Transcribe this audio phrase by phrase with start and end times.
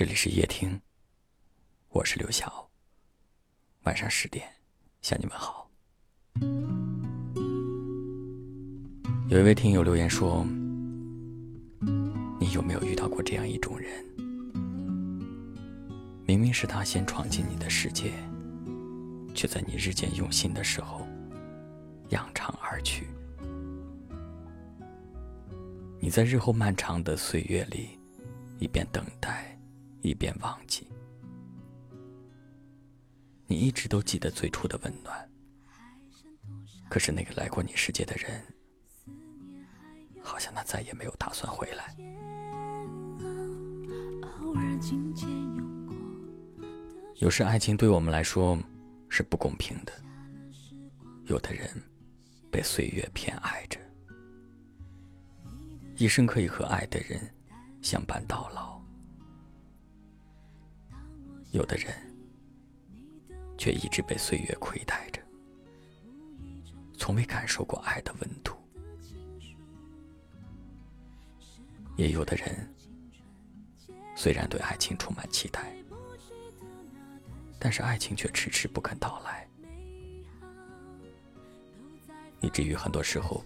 [0.00, 0.80] 这里是夜听，
[1.90, 2.70] 我是刘晓。
[3.82, 4.48] 晚上十点
[5.02, 5.70] 向你们好。
[9.28, 10.42] 有一位听友留言说
[12.40, 14.02] ：“你有没有遇到过这样一种人？
[16.24, 18.10] 明明是他先闯进你的世界，
[19.34, 21.06] 却在你日渐用心的时候
[22.08, 23.06] 扬长而去。
[26.00, 27.98] 你在日后漫长的岁月里，
[28.58, 29.46] 一边等待。”
[30.02, 30.86] 一边忘记，
[33.46, 35.30] 你一直都记得最初的温暖。
[36.88, 38.42] 可是那个来过你世界的人，
[40.22, 41.94] 好像他再也没有打算回来。
[47.16, 48.58] 有时爱情对我们来说
[49.08, 49.92] 是不公平的，
[51.26, 51.70] 有的人
[52.50, 53.78] 被岁月偏爱着，
[55.96, 57.20] 一生可以和爱的人
[57.82, 58.79] 相伴到老。
[61.52, 61.92] 有的人，
[63.58, 65.20] 却一直被岁月亏待着，
[66.96, 68.52] 从未感受过爱的温度；
[71.96, 72.72] 也有的人，
[74.14, 75.74] 虽然对爱情充满期待，
[77.58, 79.48] 但是爱情却迟迟不肯到来，
[82.40, 83.44] 以至于很多时候，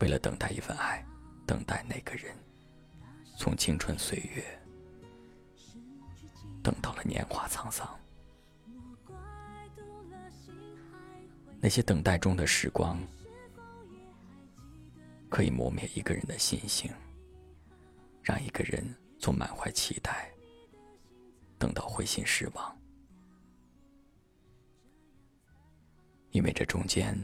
[0.00, 1.06] 为了等待一份爱，
[1.46, 2.36] 等待那个人，
[3.36, 4.44] 从青春岁月。
[6.68, 7.98] 等到了年华沧桑，
[11.62, 13.00] 那些等待中的时光，
[15.30, 16.92] 可以磨灭一个人的心性，
[18.22, 20.30] 让一个人从满怀期待
[21.58, 22.78] 等到灰心失望，
[26.32, 27.18] 因为这中间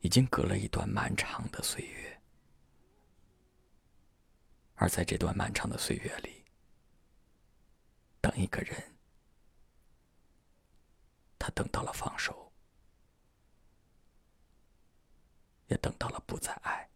[0.00, 2.18] 已经隔了一段漫长的岁月，
[4.76, 6.41] 而在这段漫长的岁月里。
[8.22, 8.96] 等一个人，
[11.38, 12.52] 他等到了放手，
[15.66, 16.88] 也等到了不再爱。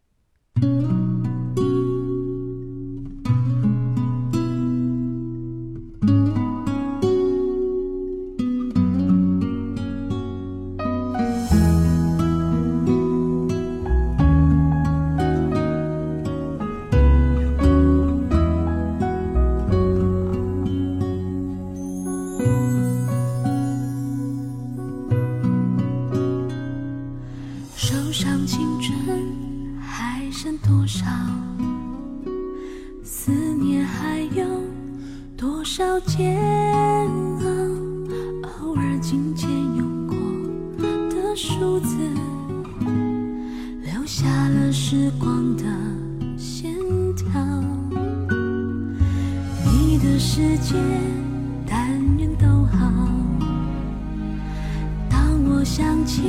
[27.77, 28.97] 受伤青春
[29.81, 31.05] 还剩多少
[33.05, 34.45] 思念，还有
[35.37, 37.47] 多少煎熬？
[38.61, 40.17] 偶尔紧牵用过
[41.11, 41.97] 的数字，
[43.83, 45.65] 留下了时光的
[46.39, 46.75] 线
[47.15, 47.27] 条。
[49.65, 50.75] 你的世界，
[55.77, 56.23] 想起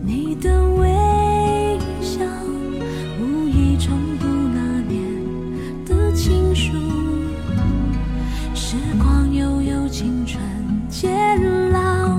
[0.00, 0.86] 你的微
[2.00, 2.20] 笑
[3.20, 5.04] 无意重读那年
[5.84, 6.70] 的情书
[8.54, 10.40] 时光悠悠青春
[10.88, 11.10] 渐
[11.72, 12.16] 老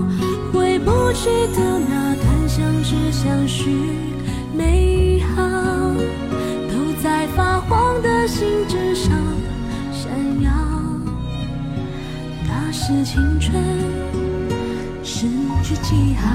[0.52, 3.72] 回不去的那段相知相许
[4.54, 5.42] 美好
[6.70, 9.18] 都在发黄的信纸上
[9.94, 10.12] 闪
[10.44, 10.52] 耀。
[12.46, 13.56] 那是青春
[15.64, 16.30] 去记号，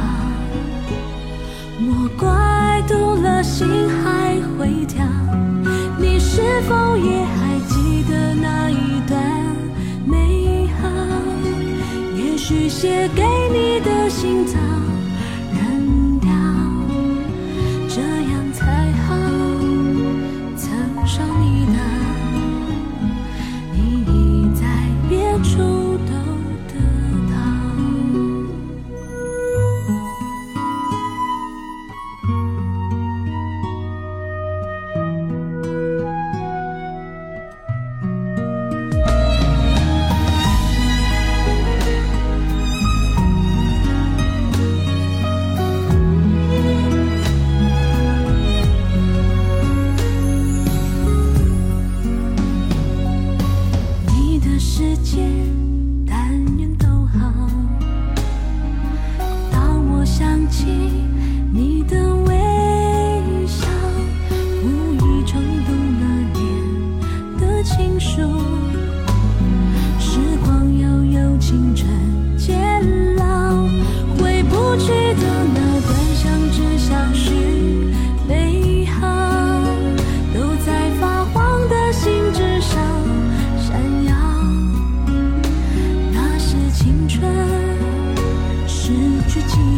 [1.79, 5.05] 莫怪读了心还会跳。
[5.99, 9.21] 你是否也还记得那一段
[10.07, 10.89] 美好？
[12.17, 13.23] 也许写给
[13.53, 14.59] 你的信早
[15.53, 16.31] 扔掉，
[17.89, 18.76] 这样才。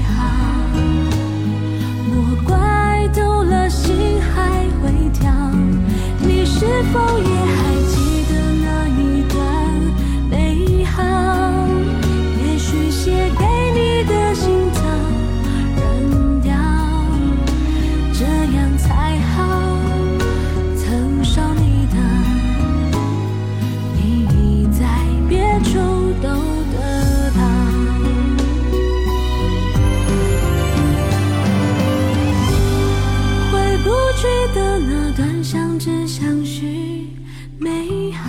[0.02, 0.24] 好。
[2.10, 2.14] 我
[2.46, 3.08] 怪
[3.44, 5.30] 了心还会跳。
[6.20, 7.37] 你是否也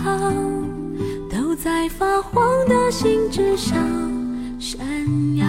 [0.03, 0.31] 好
[1.29, 3.77] 都在发黄的信纸上
[4.59, 4.79] 闪
[5.35, 5.45] 耀。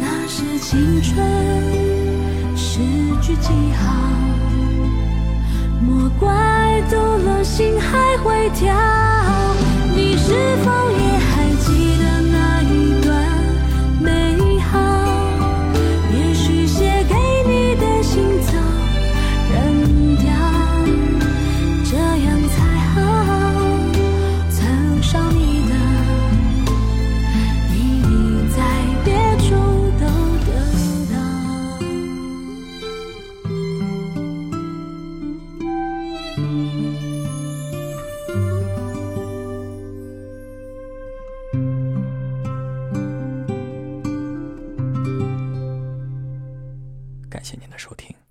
[0.00, 1.26] 那是青春
[2.56, 2.80] 诗
[3.20, 3.94] 句记号
[5.80, 8.74] 莫怪读了心还会跳。
[9.94, 10.32] 你是
[10.64, 11.11] 否也
[47.42, 48.21] 感谢您的收听。